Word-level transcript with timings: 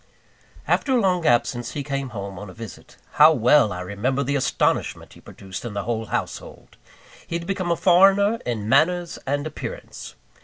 After 0.67 0.93
a 0.93 0.99
long 0.99 1.27
absence, 1.27 1.73
he 1.73 1.83
came 1.83 2.09
home 2.09 2.39
on 2.39 2.49
a 2.49 2.55
visit. 2.55 2.97
How 3.21 3.31
well 3.33 3.71
I 3.71 3.81
remember 3.81 4.23
the 4.23 4.35
astonishment 4.35 5.13
he 5.13 5.21
produced 5.21 5.63
in 5.63 5.75
the 5.75 5.83
whole 5.83 6.07
household! 6.07 6.77
He 7.27 7.35
had 7.37 7.45
become 7.45 7.69
a 7.71 7.75
foreigner 7.75 8.39
in 8.43 8.67
manners 8.67 9.19
and 9.27 9.45
appearance. 9.45 10.15